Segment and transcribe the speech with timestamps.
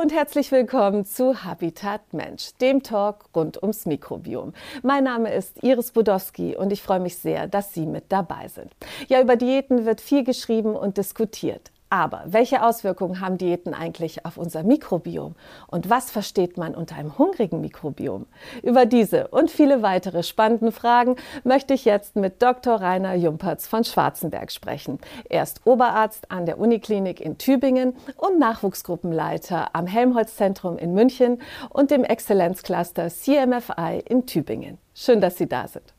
[0.00, 4.54] Und herzlich willkommen zu Habitat Mensch, dem Talk rund ums Mikrobiom.
[4.82, 8.72] Mein Name ist Iris Budowski und ich freue mich sehr, dass Sie mit dabei sind.
[9.08, 11.70] Ja, über Diäten wird viel geschrieben und diskutiert.
[11.92, 15.34] Aber welche Auswirkungen haben Diäten eigentlich auf unser Mikrobiom?
[15.66, 18.26] Und was versteht man unter einem hungrigen Mikrobiom?
[18.62, 22.80] Über diese und viele weitere spannende Fragen möchte ich jetzt mit Dr.
[22.80, 25.00] Rainer Jumpertz von Schwarzenberg sprechen.
[25.28, 31.90] Er ist Oberarzt an der Uniklinik in Tübingen und Nachwuchsgruppenleiter am Helmholtz-Zentrum in München und
[31.90, 34.78] dem Exzellenzcluster CMFI in Tübingen.
[34.94, 35.92] Schön, dass Sie da sind.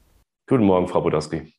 [0.48, 1.52] Guten Morgen, Frau Budowski.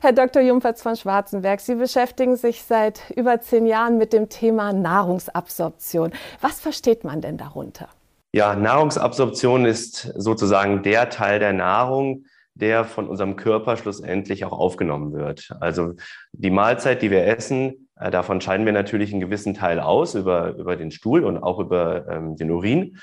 [0.00, 0.42] Herr Dr.
[0.42, 6.12] Jumpertz von Schwarzenberg, Sie beschäftigen sich seit über zehn Jahren mit dem Thema Nahrungsabsorption.
[6.40, 7.88] Was versteht man denn darunter?
[8.32, 15.12] Ja, Nahrungsabsorption ist sozusagen der Teil der Nahrung, der von unserem Körper schlussendlich auch aufgenommen
[15.12, 15.50] wird.
[15.60, 15.94] Also
[16.32, 20.54] die Mahlzeit, die wir essen, äh, davon scheiden wir natürlich einen gewissen Teil aus über,
[20.56, 22.98] über den Stuhl und auch über ähm, den Urin.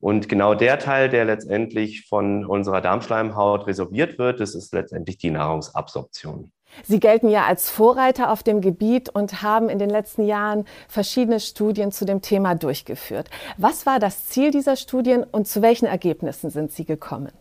[0.00, 5.30] Und genau der Teil, der letztendlich von unserer Darmschleimhaut resorbiert wird, das ist letztendlich die
[5.30, 6.52] Nahrungsabsorption.
[6.84, 11.40] Sie gelten ja als Vorreiter auf dem Gebiet und haben in den letzten Jahren verschiedene
[11.40, 13.28] Studien zu dem Thema durchgeführt.
[13.56, 17.32] Was war das Ziel dieser Studien und zu welchen Ergebnissen sind Sie gekommen?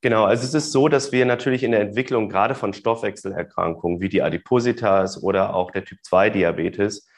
[0.00, 4.08] Genau, also es ist so, dass wir natürlich in der Entwicklung gerade von Stoffwechselerkrankungen wie
[4.08, 7.08] die Adipositas oder auch der Typ-2-Diabetes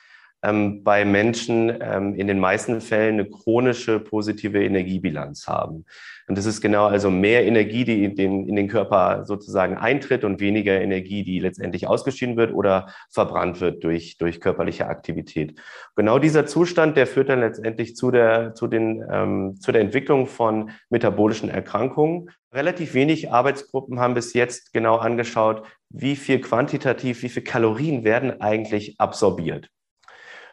[0.42, 5.84] ähm, bei Menschen ähm, in den meisten Fällen eine chronische positive Energiebilanz haben.
[6.28, 10.22] Und das ist genau also mehr Energie, die in den, in den Körper sozusagen eintritt
[10.22, 15.58] und weniger Energie, die letztendlich ausgeschieden wird oder verbrannt wird durch, durch körperliche Aktivität.
[15.96, 20.28] Genau dieser Zustand, der führt dann letztendlich zu der, zu den, ähm, zu der Entwicklung
[20.28, 22.30] von metabolischen Erkrankungen.
[22.52, 28.40] Relativ wenig Arbeitsgruppen haben bis jetzt genau angeschaut, wie viel quantitativ, wie viel Kalorien werden
[28.40, 29.68] eigentlich absorbiert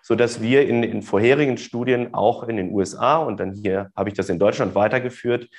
[0.07, 4.07] so dass wir in, in vorherigen Studien auch in den USA und dann hier habe
[4.07, 5.49] ich das in Deutschland weitergeführt,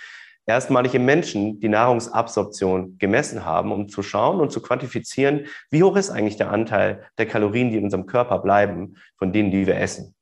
[0.46, 5.96] erstmalig im Menschen die Nahrungsabsorption gemessen haben, um zu schauen und zu quantifizieren, wie hoch
[5.96, 9.76] ist eigentlich der Anteil der Kalorien, die in unserem Körper bleiben, von denen, die wir
[9.76, 10.14] essen.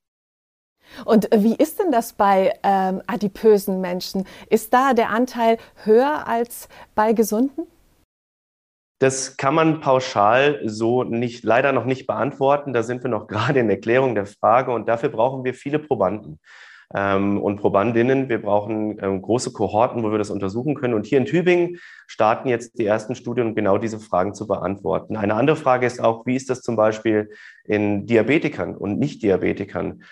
[1.05, 4.27] Und wie ist denn das bei ähm, adipösen Menschen?
[4.51, 7.69] Ist da der Anteil höher als bei gesunden?
[8.99, 12.73] Das kann man pauschal so nicht, leider noch nicht beantworten.
[12.73, 16.39] Da sind wir noch gerade in Erklärung der Frage und dafür brauchen wir viele Probanden
[16.95, 18.29] ähm, und Probandinnen.
[18.29, 20.95] Wir brauchen ähm, große Kohorten, wo wir das untersuchen können.
[20.95, 25.17] Und hier in Tübingen starten jetzt die ersten Studien, um genau diese Fragen zu beantworten.
[25.17, 27.31] Eine andere Frage ist auch, wie ist das zum Beispiel
[27.65, 30.03] in Diabetikern und Nicht-Diabetikern?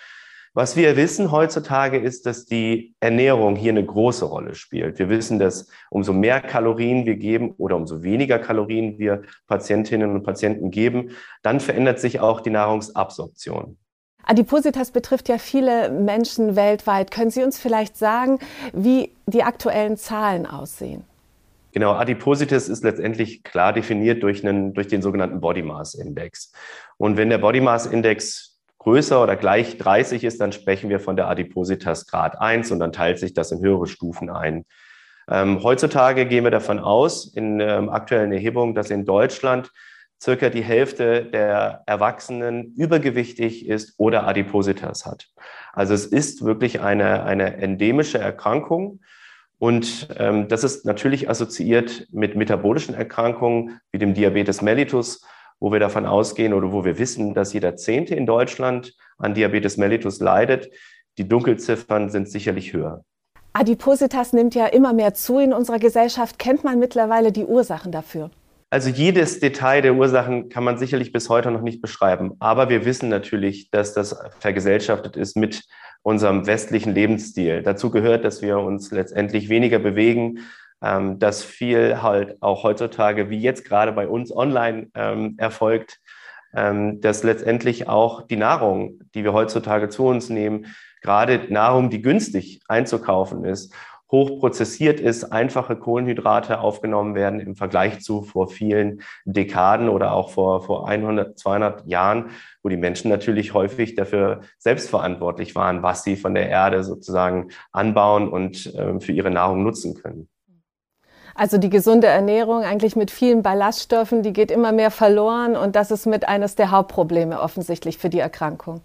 [0.56, 5.00] Was wir wissen heutzutage ist, dass die Ernährung hier eine große Rolle spielt.
[5.00, 10.22] Wir wissen, dass umso mehr Kalorien wir geben oder umso weniger Kalorien wir Patientinnen und
[10.22, 11.10] Patienten geben,
[11.42, 13.76] dann verändert sich auch die Nahrungsabsorption.
[14.22, 17.10] Adipositas betrifft ja viele Menschen weltweit.
[17.10, 18.38] Können Sie uns vielleicht sagen,
[18.72, 21.02] wie die aktuellen Zahlen aussehen?
[21.72, 26.52] Genau, Adipositas ist letztendlich klar definiert durch, einen, durch den sogenannten Body Mass Index.
[26.96, 28.53] Und wenn der Body Mass Index
[28.84, 32.92] größer oder gleich 30 ist, dann sprechen wir von der Adipositas Grad 1 und dann
[32.92, 34.66] teilt sich das in höhere Stufen ein.
[35.28, 39.70] Ähm, heutzutage gehen wir davon aus, in ähm, aktuellen Erhebungen, dass in Deutschland
[40.22, 45.28] circa die Hälfte der Erwachsenen übergewichtig ist oder Adipositas hat.
[45.72, 49.00] Also es ist wirklich eine, eine endemische Erkrankung.
[49.58, 55.24] Und ähm, das ist natürlich assoziiert mit metabolischen Erkrankungen wie dem Diabetes mellitus
[55.64, 59.78] wo wir davon ausgehen oder wo wir wissen, dass jeder Zehnte in Deutschland an Diabetes
[59.78, 60.68] mellitus leidet.
[61.16, 63.02] Die Dunkelziffern sind sicherlich höher.
[63.54, 66.38] Adipositas nimmt ja immer mehr zu in unserer Gesellschaft.
[66.38, 68.30] Kennt man mittlerweile die Ursachen dafür?
[68.68, 72.32] Also jedes Detail der Ursachen kann man sicherlich bis heute noch nicht beschreiben.
[72.40, 75.62] Aber wir wissen natürlich, dass das vergesellschaftet ist mit
[76.02, 77.62] unserem westlichen Lebensstil.
[77.62, 80.40] Dazu gehört, dass wir uns letztendlich weniger bewegen,
[80.84, 86.00] ähm, dass viel halt auch heutzutage, wie jetzt gerade bei uns online ähm, erfolgt,
[86.54, 90.66] ähm, dass letztendlich auch die Nahrung, die wir heutzutage zu uns nehmen,
[91.00, 93.74] gerade Nahrung, die günstig einzukaufen ist,
[94.12, 100.62] hochprozessiert ist, einfache Kohlenhydrate aufgenommen werden im Vergleich zu vor vielen Dekaden oder auch vor,
[100.62, 102.30] vor 100, 200 Jahren,
[102.62, 108.28] wo die Menschen natürlich häufig dafür selbstverantwortlich waren, was sie von der Erde sozusagen anbauen
[108.28, 110.28] und äh, für ihre Nahrung nutzen können.
[111.34, 115.90] Also die gesunde Ernährung eigentlich mit vielen Ballaststoffen, die geht immer mehr verloren und das
[115.90, 118.82] ist mit eines der Hauptprobleme offensichtlich für die Erkrankung.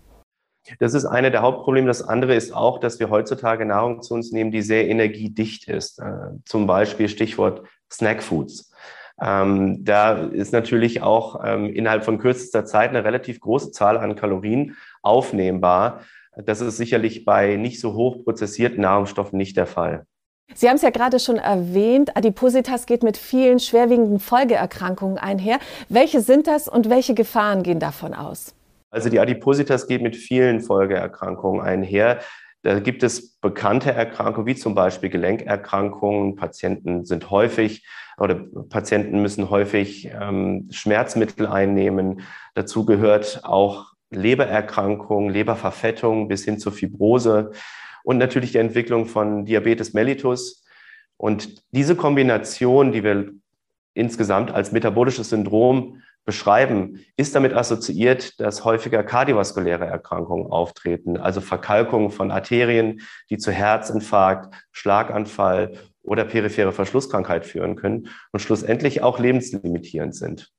[0.79, 1.87] Das ist eine der Hauptprobleme.
[1.87, 5.99] Das andere ist auch, dass wir heutzutage Nahrung zu uns nehmen, die sehr energiedicht ist.
[5.99, 8.71] Äh, zum Beispiel Stichwort Snackfoods.
[9.21, 14.15] Ähm, da ist natürlich auch ähm, innerhalb von kürzester Zeit eine relativ große Zahl an
[14.15, 16.01] Kalorien aufnehmbar
[16.35, 20.05] Das ist sicherlich bei nicht so hoch prozessierten Nahrungsstoffen nicht der Fall.
[20.55, 25.59] Sie haben es ja gerade schon erwähnt, Adipositas geht mit vielen schwerwiegenden Folgeerkrankungen einher.
[25.89, 28.55] Welche sind das und welche Gefahren gehen davon aus?
[28.89, 32.19] Also die Adipositas geht mit vielen Folgeerkrankungen einher.
[32.63, 36.35] Da gibt es bekannte Erkrankungen, wie zum Beispiel Gelenkerkrankungen.
[36.35, 37.85] Patienten sind häufig
[38.17, 42.21] oder Patienten müssen häufig ähm, Schmerzmittel einnehmen.
[42.55, 47.51] Dazu gehört auch Lebererkrankungen, Leberverfettung bis hin zur Fibrose
[48.03, 50.65] und natürlich die Entwicklung von Diabetes mellitus.
[51.17, 53.31] Und diese Kombination, die wir
[53.93, 62.11] insgesamt als metabolisches Syndrom beschreiben, ist damit assoziiert, dass häufiger kardiovaskuläre Erkrankungen auftreten, also Verkalkungen
[62.11, 65.73] von Arterien, die zu Herzinfarkt, Schlaganfall
[66.03, 70.51] oder periphere Verschlusskrankheit führen können und schlussendlich auch lebenslimitierend sind.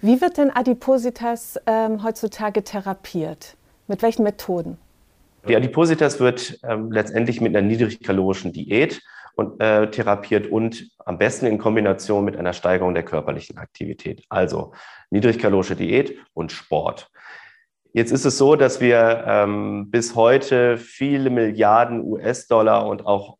[0.00, 3.56] Wie wird denn Adipositas ähm, heutzutage therapiert?
[3.86, 4.78] Mit welchen Methoden?
[5.48, 9.02] Die Adipositas wird ähm, letztendlich mit einer niedrigkalorischen Diät
[9.36, 14.24] und, äh, therapiert und am besten in Kombination mit einer Steigerung der körperlichen Aktivität.
[14.28, 14.72] Also
[15.10, 17.10] niedrigkalorische Diät und Sport.
[17.92, 23.36] Jetzt ist es so, dass wir ähm, bis heute viele Milliarden US-Dollar und auch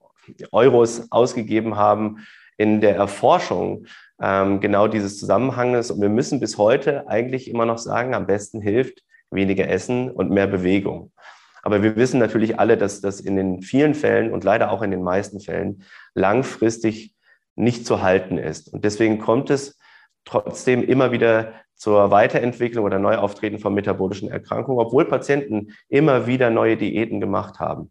[0.53, 2.25] Euros ausgegeben haben
[2.57, 3.87] in der Erforschung
[4.21, 5.91] ähm, genau dieses Zusammenhanges.
[5.91, 10.31] Und wir müssen bis heute eigentlich immer noch sagen, am besten hilft weniger Essen und
[10.31, 11.11] mehr Bewegung.
[11.65, 14.91] Aber wir wissen natürlich alle, dass das in den vielen Fällen und leider auch in
[14.91, 15.83] den meisten Fällen
[16.13, 17.15] langfristig
[17.57, 18.71] nicht zu halten ist.
[18.73, 19.79] Und deswegen kommt es
[20.27, 26.77] trotzdem immer wieder zur Weiterentwicklung oder Neuauftreten von metabolischen Erkrankungen, obwohl Patienten immer wieder neue
[26.77, 27.91] Diäten gemacht haben.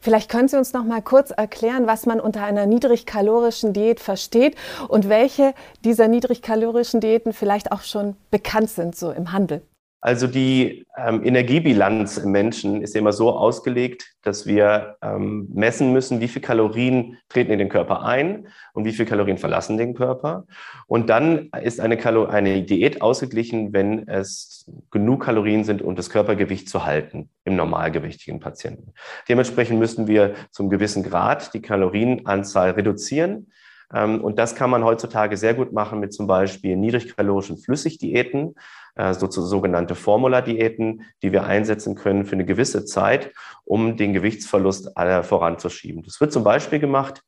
[0.00, 4.56] Vielleicht können Sie uns noch mal kurz erklären, was man unter einer niedrigkalorischen Diät versteht
[4.88, 5.52] und welche
[5.84, 9.62] dieser niedrigkalorischen Diäten vielleicht auch schon bekannt sind so im Handel.
[10.04, 16.20] Also die ähm, Energiebilanz im Menschen ist immer so ausgelegt, dass wir ähm, messen müssen,
[16.20, 20.44] wie viel Kalorien treten in den Körper ein und wie viel Kalorien verlassen den Körper.
[20.88, 26.10] Und dann ist eine, Kalo eine Diät ausgeglichen, wenn es genug Kalorien sind, um das
[26.10, 28.92] Körpergewicht zu halten im normalgewichtigen Patienten.
[29.26, 33.46] Dementsprechend müssen wir zum gewissen Grad die Kalorienanzahl reduzieren.
[33.94, 38.54] Ähm, und das kann man heutzutage sehr gut machen mit zum Beispiel niedrigkalorischen Flüssigdiäten
[38.96, 43.32] äh, so, sogenannte Formula-Diäten, die wir einsetzen können für eine gewisse Zeit,
[43.64, 44.92] um den Gewichtsverlust
[45.22, 46.02] voranzuschieben.
[46.02, 47.22] Das wird zum Beispiel gemacht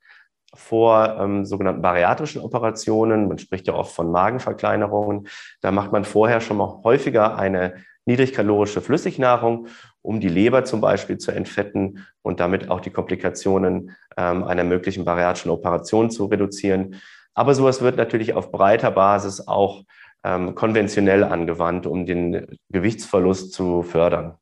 [0.54, 3.28] vor ähm, sogenannten bariatrischen Operationen.
[3.28, 5.28] Man spricht ja oft von Magenverkleinerungen.
[5.60, 9.66] Da macht man vorher schon mal häufiger eine niedrigkalorische Flüssignahrung,
[10.06, 15.04] um die Leber zum Beispiel zu entfetten und damit auch die Komplikationen ähm, einer möglichen
[15.04, 16.96] bariatrischen Operation zu reduzieren.
[17.34, 19.82] Aber sowas wird natürlich auf breiter Basis auch
[20.24, 24.36] ähm, konventionell angewandt, um den Gewichtsverlust zu fördern.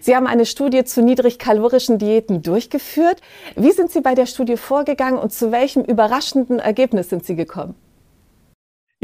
[0.00, 3.20] Sie haben eine Studie zu niedrigkalorischen Diäten durchgeführt.
[3.56, 7.74] Wie sind Sie bei der Studie vorgegangen und zu welchem überraschenden Ergebnis sind Sie gekommen?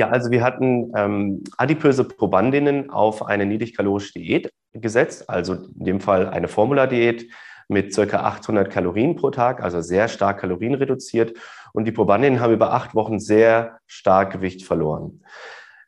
[0.01, 6.01] Ja, also wir hatten ähm, adipöse Probandinnen auf eine niedrigkalorische Diät gesetzt, also in dem
[6.01, 7.31] Fall eine Formula-Diät
[7.69, 8.21] mit ca.
[8.21, 11.37] 800 Kalorien pro Tag, also sehr stark kalorienreduziert.
[11.75, 15.23] Und die Probandinnen haben über acht Wochen sehr stark Gewicht verloren.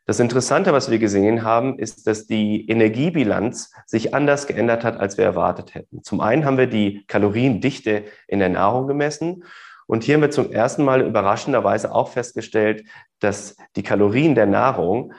[0.05, 5.17] Das Interessante, was wir gesehen haben, ist, dass die Energiebilanz sich anders geändert hat, als
[5.17, 6.03] wir erwartet hätten.
[6.03, 9.43] Zum einen haben wir die Kaloriendichte in der Nahrung gemessen.
[9.87, 12.83] Und hier haben wir zum ersten Mal überraschenderweise auch festgestellt,
[13.19, 15.13] dass die Kalorien der Nahrung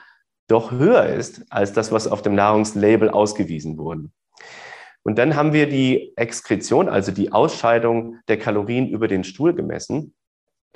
[0.49, 4.11] doch höher ist als das, was auf dem Nahrungslabel ausgewiesen wurde.
[5.03, 10.15] Und dann haben wir die Exkretion, also die Ausscheidung der Kalorien über den Stuhl gemessen.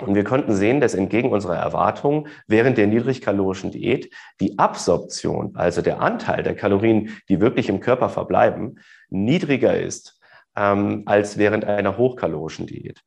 [0.01, 5.81] Und wir konnten sehen, dass entgegen unserer Erwartungen während der niedrigkalorischen Diät die Absorption, also
[5.81, 8.79] der Anteil der Kalorien, die wirklich im Körper verbleiben,
[9.09, 10.19] niedriger ist
[10.55, 13.01] ähm, als während einer hochkalorischen Diät.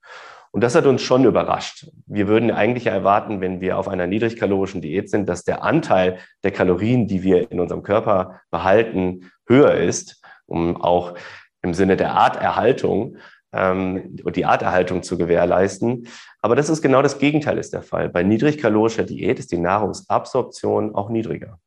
[0.53, 1.89] Und das hat uns schon überrascht.
[2.07, 6.51] Wir würden eigentlich erwarten, wenn wir auf einer niedrigkalorischen Diät sind, dass der Anteil der
[6.51, 11.15] Kalorien, die wir in unserem Körper behalten, höher ist, um auch
[11.63, 13.17] im Sinne der Arterhaltung
[13.53, 16.09] ähm, die Arterhaltung zu gewährleisten.
[16.41, 18.09] Aber das ist genau das Gegenteil ist der Fall.
[18.09, 21.59] Bei niedrigkalorischer Diät ist die Nahrungsabsorption auch niedriger.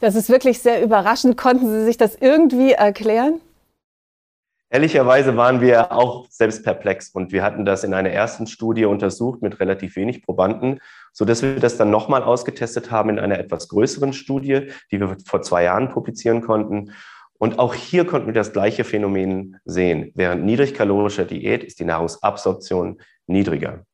[0.00, 1.36] Das ist wirklich sehr überraschend.
[1.36, 3.40] Konnten Sie sich das irgendwie erklären?
[4.72, 9.42] Ehrlicherweise waren wir auch selbst perplex und wir hatten das in einer ersten Studie untersucht
[9.42, 10.80] mit relativ wenig Probanden,
[11.12, 15.18] so dass wir das dann nochmal ausgetestet haben in einer etwas größeren Studie, die wir
[15.26, 16.92] vor zwei Jahren publizieren konnten.
[17.34, 20.10] Und auch hier konnten wir das gleiche Phänomen sehen.
[20.14, 23.84] Während niedrigkalorischer Diät ist die Nahrungsabsorption niedriger.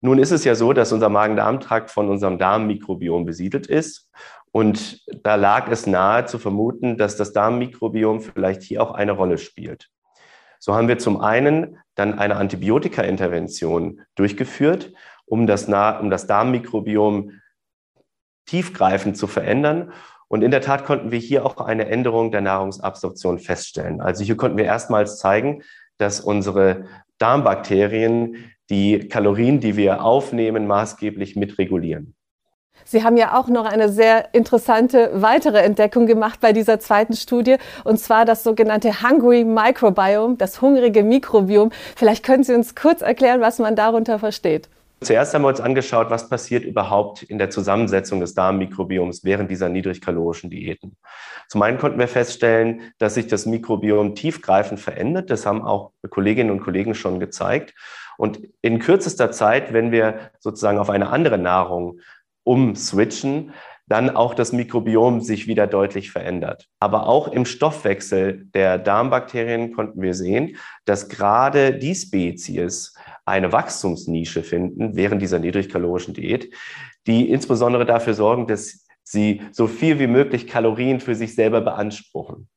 [0.00, 4.10] Nun ist es ja so, dass unser Magen-Darm-Trakt von unserem Darmmikrobiom besiedelt ist.
[4.54, 9.36] Und da lag es nahe zu vermuten, dass das Darmmikrobiom vielleicht hier auch eine Rolle
[9.36, 9.90] spielt.
[10.60, 14.92] So haben wir zum einen dann eine Antibiotika-Intervention durchgeführt,
[15.26, 17.32] um das, um das Darmmikrobiom
[18.46, 19.92] tiefgreifend zu verändern.
[20.28, 24.00] Und in der Tat konnten wir hier auch eine Änderung der Nahrungsabsorption feststellen.
[24.00, 25.64] Also hier konnten wir erstmals zeigen,
[25.98, 26.84] dass unsere
[27.18, 32.13] Darmbakterien die Kalorien, die wir aufnehmen, maßgeblich mitregulieren.
[32.84, 37.56] Sie haben ja auch noch eine sehr interessante weitere Entdeckung gemacht bei dieser zweiten Studie,
[37.84, 41.70] und zwar das sogenannte Hungry Microbiome, das hungrige Mikrobiom.
[41.96, 44.68] Vielleicht können Sie uns kurz erklären, was man darunter versteht.
[45.00, 49.68] Zuerst haben wir uns angeschaut, was passiert überhaupt in der Zusammensetzung des Darmmikrobioms während dieser
[49.68, 50.96] niedrigkalorischen Diäten.
[51.48, 55.28] Zum einen konnten wir feststellen, dass sich das Mikrobiom tiefgreifend verändert.
[55.28, 57.74] Das haben auch Kolleginnen und Kollegen schon gezeigt.
[58.16, 62.00] Und in kürzester Zeit, wenn wir sozusagen auf eine andere Nahrung
[62.44, 63.52] umswitchen,
[63.86, 66.68] dann auch das Mikrobiom sich wieder deutlich verändert.
[66.80, 72.94] Aber auch im Stoffwechsel der Darmbakterien konnten wir sehen, dass gerade die Spezies
[73.26, 76.52] eine Wachstumsnische finden während dieser niedrigkalorischen Diät,
[77.06, 82.48] die insbesondere dafür sorgen, dass sie so viel wie möglich Kalorien für sich selber beanspruchen,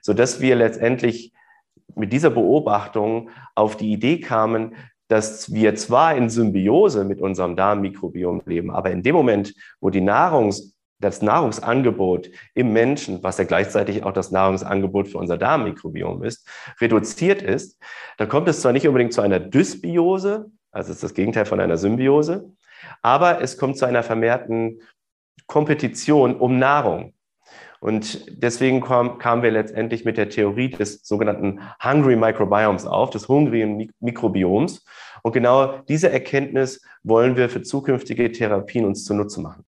[0.00, 1.32] sodass wir letztendlich
[1.94, 4.74] mit dieser Beobachtung auf die Idee kamen,
[5.08, 10.00] dass wir zwar in Symbiose mit unserem Darmmikrobiom leben, aber in dem Moment, wo die
[10.00, 16.48] Nahrungs, das Nahrungsangebot im Menschen, was ja gleichzeitig auch das Nahrungsangebot für unser Darmmikrobiom ist,
[16.80, 17.80] reduziert ist,
[18.16, 21.76] dann kommt es zwar nicht unbedingt zu einer Dysbiose, also ist das Gegenteil von einer
[21.76, 22.52] Symbiose,
[23.00, 24.80] aber es kommt zu einer vermehrten
[25.46, 27.14] Kompetition um Nahrung.
[27.80, 33.28] Und deswegen kam, kamen wir letztendlich mit der Theorie des sogenannten Hungry Microbiomes auf, des
[33.28, 34.84] hungrigen Mikrobioms.
[35.22, 39.64] Und genau diese Erkenntnis wollen wir für zukünftige Therapien uns zunutze machen.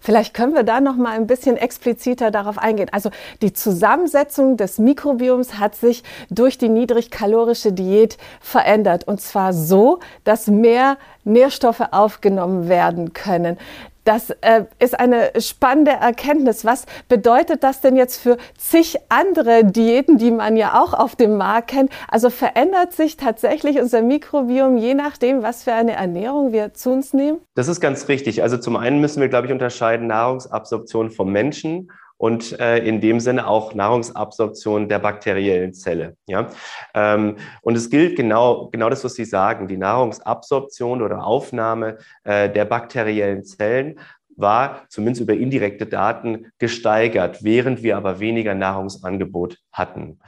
[0.00, 2.88] Vielleicht können wir da noch mal ein bisschen expliziter darauf eingehen.
[2.92, 3.10] Also
[3.42, 10.46] die Zusammensetzung des Mikrobioms hat sich durch die niedrigkalorische Diät verändert und zwar so, dass
[10.46, 13.58] mehr Nährstoffe aufgenommen werden können.
[14.04, 16.64] Das äh, ist eine spannende Erkenntnis.
[16.64, 21.36] Was bedeutet das denn jetzt für zig andere Diäten, die man ja auch auf dem
[21.36, 21.92] Markt kennt?
[22.08, 27.12] Also verändert sich tatsächlich unser Mikrobiom je nachdem, was für eine Ernährung wir zu uns
[27.12, 27.38] nehmen?
[27.54, 28.42] Das ist ganz richtig.
[28.42, 31.90] Also zum einen müssen wir, glaube ich, unterscheiden Nahrungsabsorption vom Menschen
[32.22, 36.16] und äh, in dem Sinne auch Nahrungsabsorption der bakteriellen Zelle.
[36.28, 36.50] Ja?
[36.94, 42.48] Ähm, und es gilt genau, genau das, was Sie sagen, die Nahrungsabsorption oder Aufnahme äh,
[42.48, 43.98] der bakteriellen Zellen
[44.36, 50.20] war zumindest über indirekte Daten gesteigert, während wir aber weniger Nahrungsangebot hatten.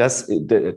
[0.00, 0.26] Das,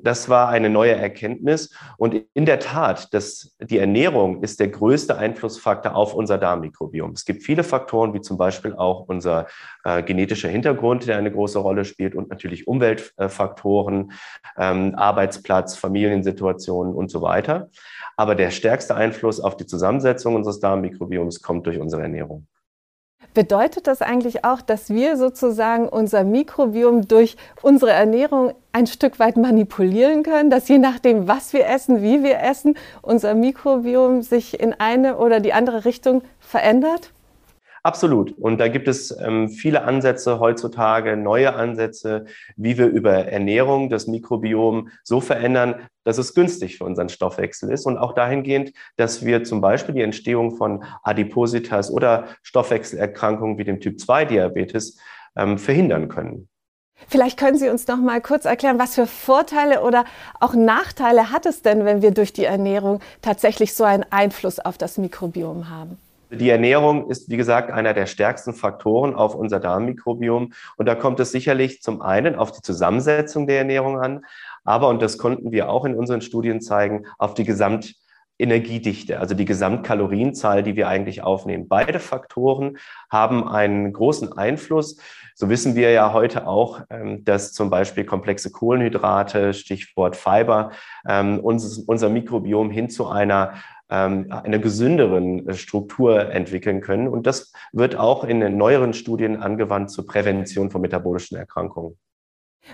[0.03, 1.73] das war eine neue Erkenntnis.
[1.97, 7.11] Und in der Tat, das, die Ernährung ist der größte Einflussfaktor auf unser Darmmikrobiom.
[7.11, 9.47] Es gibt viele Faktoren, wie zum Beispiel auch unser
[9.85, 14.11] äh, genetischer Hintergrund, der eine große Rolle spielt und natürlich Umweltfaktoren,
[14.57, 17.69] ähm, Arbeitsplatz, Familiensituationen und so weiter.
[18.17, 22.45] Aber der stärkste Einfluss auf die Zusammensetzung unseres Darmmikrobioms kommt durch unsere Ernährung.
[23.33, 29.37] Bedeutet das eigentlich auch, dass wir sozusagen unser Mikrobiom durch unsere Ernährung ein Stück weit
[29.37, 34.73] manipulieren können, dass je nachdem, was wir essen, wie wir essen, unser Mikrobiom sich in
[34.73, 37.12] eine oder die andere Richtung verändert?
[37.85, 38.31] Absolut.
[38.37, 42.25] Und da gibt es ähm, viele Ansätze heutzutage, neue Ansätze,
[42.55, 45.75] wie wir über Ernährung das Mikrobiom so verändern,
[46.05, 47.85] dass es günstig für unseren Stoffwechsel ist.
[47.85, 53.81] Und auch dahingehend, dass wir zum Beispiel die Entstehung von Adipositas oder Stoffwechselerkrankungen wie dem
[53.81, 54.97] Typ-2-Diabetes
[55.35, 56.47] ähm, verhindern können.
[57.09, 60.05] Vielleicht können Sie uns noch mal kurz erklären, was für Vorteile oder
[60.39, 64.77] auch Nachteile hat es denn, wenn wir durch die Ernährung tatsächlich so einen Einfluss auf
[64.77, 65.97] das Mikrobiom haben?
[66.39, 70.53] Die Ernährung ist, wie gesagt, einer der stärksten Faktoren auf unser Darmmikrobiom.
[70.77, 74.25] Und da kommt es sicherlich zum einen auf die Zusammensetzung der Ernährung an,
[74.63, 79.45] aber, und das konnten wir auch in unseren Studien zeigen, auf die Gesamtenergiedichte, also die
[79.45, 81.67] Gesamtkalorienzahl, die wir eigentlich aufnehmen.
[81.67, 82.77] Beide Faktoren
[83.09, 84.97] haben einen großen Einfluss.
[85.35, 90.71] So wissen wir ja heute auch, ähm, dass zum Beispiel komplexe Kohlenhydrate, Stichwort Fiber,
[91.07, 93.55] ähm, unser Mikrobiom hin zu einer
[93.87, 97.07] einer gesünderen äh, Struktur entwickeln können.
[97.07, 101.97] Und das wird auch in den neueren Studien angewandt zur Prävention von metabolischen Erkrankungen.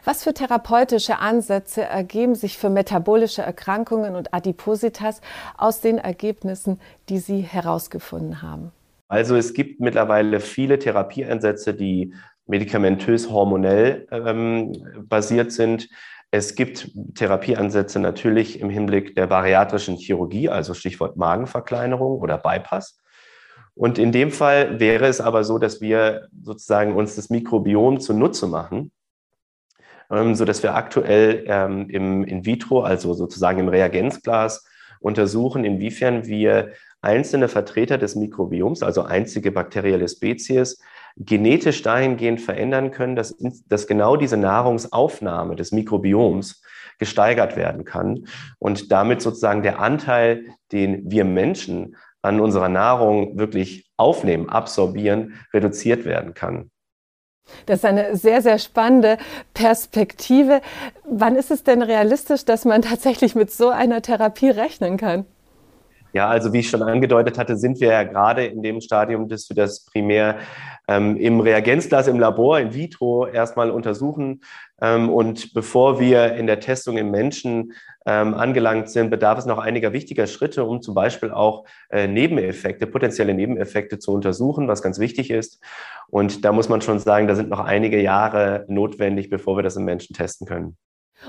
[0.03, 5.21] Was für therapeutische Ansätze ergeben sich für metabolische Erkrankungen und Adipositas
[5.57, 8.71] aus den Ergebnissen, die Sie herausgefunden haben?
[9.07, 12.13] Also es gibt mittlerweile viele Therapieansätze, die
[12.45, 14.73] medikamentös hormonell ähm,
[15.07, 15.89] basiert sind.
[16.31, 22.99] Es gibt Therapieansätze natürlich im Hinblick der bariatrischen Chirurgie, also Stichwort Magenverkleinerung oder Bypass.
[23.73, 28.45] Und in dem Fall wäre es aber so, dass wir sozusagen uns das Mikrobiom zunutze
[28.45, 28.91] machen,
[30.11, 34.65] ähm, so dass wir aktuell ähm, im in vitro, also sozusagen im Reagenzglas,
[34.99, 40.81] untersuchen, inwiefern wir einzelne Vertreter des Mikrobioms, also einzige bakterielle Spezies,
[41.19, 43.35] genetisch dahingehend verändern können, dass,
[43.67, 46.63] dass genau diese Nahrungsaufnahme des Mikrobioms
[46.97, 48.25] gesteigert werden kann
[48.57, 56.05] und damit sozusagen der Anteil, den wir Menschen an unserer Nahrung wirklich aufnehmen, absorbieren, reduziert
[56.05, 56.69] werden kann.
[57.65, 59.17] Das ist eine sehr, sehr spannende
[59.53, 60.61] Perspektive.
[61.03, 65.25] Wann ist es denn realistisch, dass man tatsächlich mit so einer Therapie rechnen kann?
[66.11, 69.47] Ja, also wie ich schon angedeutet hatte, sind wir ja gerade in dem Stadium, dass
[69.47, 70.39] wir das primär
[70.87, 74.41] ähm, im Reagenzglas im Labor in vitro erstmal untersuchen.
[74.81, 77.73] Ähm, und bevor wir in der Testung im Menschen
[78.07, 82.87] ähm, angelangt sind, bedarf es noch einiger wichtiger Schritte, um zum Beispiel auch äh, Nebeneffekte,
[82.87, 85.61] potenzielle Nebeneffekte zu untersuchen, was ganz wichtig ist.
[86.07, 89.75] Und da muss man schon sagen, da sind noch einige Jahre notwendig, bevor wir das
[89.75, 90.75] im Menschen testen können.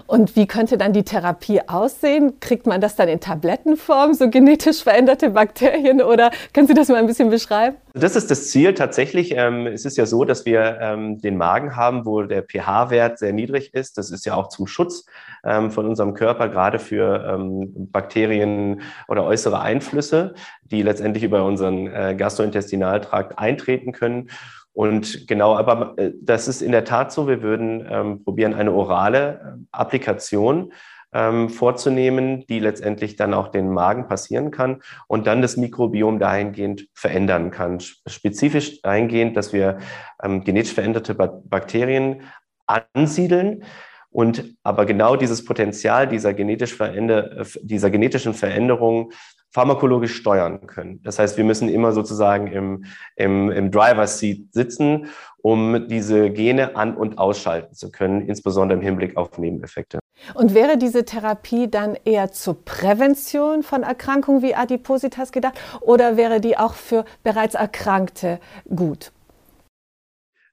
[0.06, 2.38] Und wie könnte dann die Therapie aussehen?
[2.40, 6.00] Kriegt man das dann in Tablettenform, so genetisch veränderte Bakterien?
[6.00, 7.76] Oder können Sie das mal ein bisschen beschreiben?
[7.94, 9.34] Das ist das Ziel tatsächlich.
[9.36, 13.32] Ähm, es ist ja so, dass wir ähm, den Magen haben, wo der pH-Wert sehr
[13.32, 13.98] niedrig ist.
[13.98, 15.06] Das ist ja auch zum Schutz
[15.44, 21.88] ähm, von unserem Körper, gerade für ähm, Bakterien oder äußere Einflüsse, die letztendlich über unseren
[21.88, 24.30] äh, Gastrointestinaltrakt eintreten können.
[24.72, 27.26] Und genau, aber äh, das ist in der Tat so.
[27.26, 30.72] Wir würden ähm, probieren, eine orale äh, Applikation
[31.12, 36.86] ähm, vorzunehmen, die letztendlich dann auch den Magen passieren kann und dann das Mikrobiom dahingehend
[36.94, 37.80] verändern kann.
[37.80, 39.78] Spezifisch dahingehend, dass wir
[40.22, 42.22] ähm, genetisch veränderte Bakterien
[42.66, 43.64] ansiedeln.
[44.12, 49.12] Und aber genau dieses Potenzial dieser, genetisch veränder, dieser genetischen Veränderung
[49.50, 51.02] pharmakologisch steuern können.
[51.02, 52.84] Das heißt, wir müssen immer sozusagen im,
[53.16, 55.06] im, im Driver's Seat sitzen,
[55.42, 59.98] um diese Gene an- und ausschalten zu können, insbesondere im Hinblick auf Nebeneffekte.
[60.34, 66.40] Und wäre diese Therapie dann eher zur Prävention von Erkrankungen wie Adipositas gedacht oder wäre
[66.40, 69.12] die auch für bereits Erkrankte gut?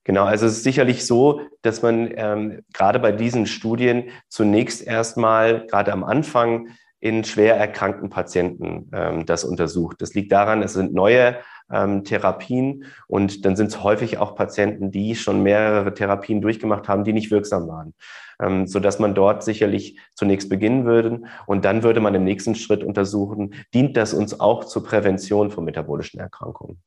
[0.05, 5.67] Genau, also es ist sicherlich so, dass man ähm, gerade bei diesen Studien zunächst erstmal,
[5.67, 10.01] gerade am Anfang, in schwer erkrankten Patienten ähm, das untersucht.
[10.01, 11.37] Das liegt daran, es sind neue
[11.71, 17.03] ähm, Therapien und dann sind es häufig auch Patienten, die schon mehrere Therapien durchgemacht haben,
[17.03, 17.93] die nicht wirksam waren,
[18.41, 22.55] ähm, so dass man dort sicherlich zunächst beginnen würde und dann würde man im nächsten
[22.55, 26.81] Schritt untersuchen, dient das uns auch zur Prävention von metabolischen Erkrankungen.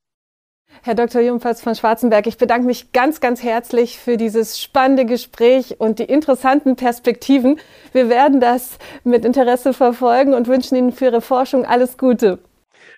[0.83, 1.21] Herr Dr.
[1.21, 6.05] Jungfalz von Schwarzenberg, ich bedanke mich ganz, ganz herzlich für dieses spannende Gespräch und die
[6.05, 7.61] interessanten Perspektiven.
[7.93, 12.39] Wir werden das mit Interesse verfolgen und wünschen Ihnen für Ihre Forschung alles Gute.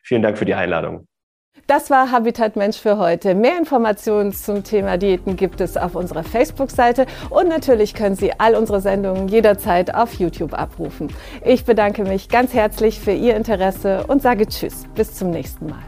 [0.05, 1.07] Vielen Dank für die Einladung.
[1.67, 3.35] Das war Habitat Mensch für heute.
[3.35, 8.55] Mehr Informationen zum Thema Diäten gibt es auf unserer Facebook-Seite und natürlich können Sie all
[8.55, 11.09] unsere Sendungen jederzeit auf YouTube abrufen.
[11.45, 14.87] Ich bedanke mich ganz herzlich für Ihr Interesse und sage Tschüss.
[14.95, 15.83] Bis zum nächsten Mal.